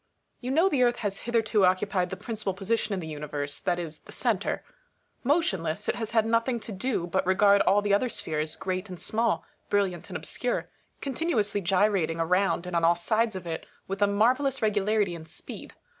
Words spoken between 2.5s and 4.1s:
position in the Universe, that is